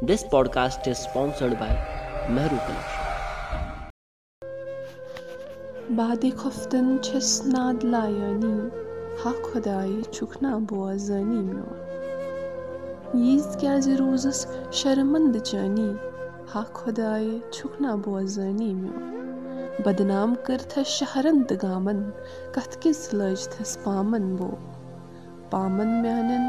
This 0.00 0.22
podcast 0.22 0.86
is 0.86 0.96
sponsored 0.96 1.58
by 1.58 1.70
Mehru 2.30 2.58
Collection. 2.66 3.04
بعد 5.96 6.36
خفتن 6.36 6.98
چس 6.98 7.42
ناد 7.46 7.84
لایانی 7.84 8.70
ها 9.24 9.32
خدایی 9.44 10.02
چوکنا 10.10 10.60
بوازانی 10.60 11.42
میون 11.42 11.80
ییز 13.14 13.56
کیازِ 13.56 13.88
روٗزٕس 13.88 14.46
شرمنٛد 14.70 15.42
چانی 15.42 15.90
ہا 16.54 16.62
خۄدایہِ 16.74 17.40
چھُکھ 17.54 17.82
نا 17.82 17.94
بوزٲنی 18.04 18.72
میون 18.74 19.82
بدنام 19.84 20.34
کٔرتھس 20.46 20.88
شہرن 20.98 21.38
تہٕ 21.48 21.58
گامن 21.62 22.00
کتھ 22.54 22.74
کِژ 22.82 22.98
لٲجتھس 23.18 23.72
پامن 23.84 24.24
بو 24.36 24.50
پامن 25.50 25.90
میانٮ۪ن 26.02 26.44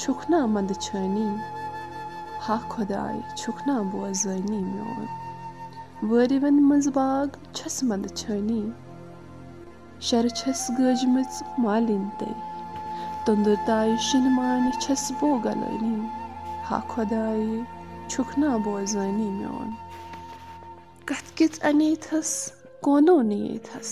چھُکھ 0.00 0.30
نا 0.30 0.46
منٛدٕ 0.46 0.80
ہا 2.48 2.56
خۄداے 2.70 3.18
چھُکھ 3.40 3.62
نا 3.66 3.76
بوزٲنی 3.90 4.60
میون 4.70 5.06
وٲرِوٮ۪ن 6.08 6.56
منٛز 6.68 6.86
باغ 6.96 7.26
چھس 7.56 7.76
منٛدٕ 7.88 8.14
چھٲنی 8.18 8.62
شرٕ 10.06 10.32
چھس 10.38 10.60
گٲجمٕژ 10.78 11.32
مالِنۍ 11.62 12.10
تٔرۍ 12.18 12.40
توٚنٛدٕر 13.24 13.56
تایہِ 13.66 13.96
شِنہٕ 14.06 14.34
مانہِ 14.36 14.72
چھس 14.82 15.04
بو 15.18 15.28
گلٲنی 15.44 15.96
ہا 16.68 16.78
خۄدایہِ 16.90 17.54
چھُکھ 18.10 18.32
نا 18.40 18.50
بوزٲنی 18.64 19.28
میون 19.38 19.70
کتھ 21.08 21.28
کِژ 21.36 21.52
اَنیتھس 21.68 22.30
کونو 22.84 23.16
نِیتھس 23.30 23.90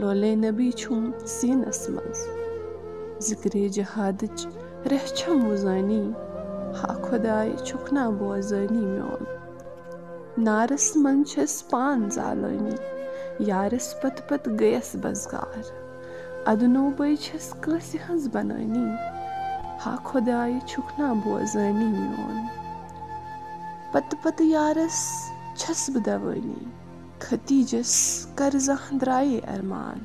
لولے 0.00 0.34
نبی 0.44 0.70
چھُم 0.80 1.02
سیٖنس 1.36 1.80
منٛز 1.94 2.20
ذِکرے 3.28 3.68
جہادٕچ 3.76 4.38
رٮ۪ہہ 4.90 5.14
چھم 5.16 5.36
وُزٲنی 5.50 6.04
ہا 6.76 6.92
خۄداے 7.04 7.52
چھُکھ 7.66 7.92
نا 7.94 8.04
بوزٲنی 8.18 8.84
میون 8.92 9.22
نارس 10.46 10.86
منٛز 11.02 11.28
چھس 11.30 11.54
پان 11.70 11.98
زالٲنی 12.16 12.76
یارس 13.48 13.88
پتہٕ 14.00 14.26
پتہٕ 14.28 14.54
گٔیس 14.60 14.90
بزگار 15.02 15.64
ادنوبے 16.50 17.10
چھس 17.24 17.46
کٲنٛسہِ 17.62 17.98
ہٕنٛز 18.04 18.24
بنٲنی 18.34 18.86
ہا 19.82 19.94
خۄدایہِ 20.06 20.58
چھُکھ 20.70 20.92
نا 20.98 21.08
بوزٲنی 21.24 21.88
میون 21.96 22.36
پتہٕ 23.92 24.18
پتہٕ 24.22 24.46
یارس 24.54 24.98
چھس 25.60 25.80
بہٕ 25.92 26.04
دوٲنی 26.06 26.60
ختیٖجس 27.24 27.92
کر 28.38 28.52
زانٛہہ 28.66 28.98
درٛایے 29.00 29.40
ارمان 29.54 29.98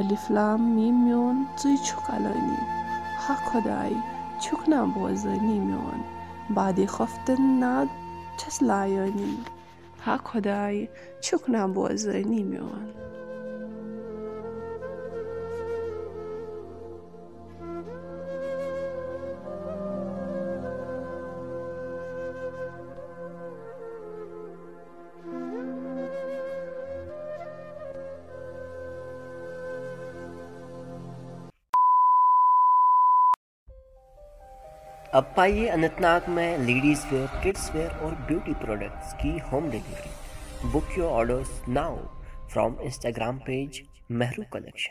الفلام 0.00 0.60
می 0.74 0.90
میون 1.02 1.36
ژٕے 1.60 1.74
چھُکھ 1.86 2.10
علٲنی 2.14 2.60
ہا 3.22 3.34
خۄداے 3.46 3.94
چھُکھ 4.42 4.68
نا 4.70 4.84
بوزٲنی 4.94 5.58
میون 5.66 6.00
بادے 6.54 6.86
خۄفتن 6.94 7.42
ناد 7.60 7.88
چھس 8.38 8.62
لایٲنی 8.68 9.34
ہا 10.06 10.16
خۄداے 10.24 10.84
چھُکھ 11.24 11.50
نا 11.50 11.66
بوزٲنی 11.74 12.42
میون 12.50 13.05
अब 35.14 35.34
पाइए 35.36 35.66
अनंतनाग 35.66 36.28
में 36.28 36.58
ناگ 36.58 37.12
वेयर 37.12 37.42
किड्स 37.42 37.74
वेयर 37.74 37.90
और 37.90 38.14
ब्यूटी 38.14 38.54
प्रोडक्ट्स 38.54 39.12
की 39.12 39.38
home 39.38 39.70
delivery. 39.70 40.70
Book 40.70 40.86
your 40.98 41.10
orders 41.10 41.62
now 41.68 41.96
from 42.52 42.76
Instagram 42.80 43.38
page 43.38 43.82
Mehru 44.10 44.42
collection 44.52 44.84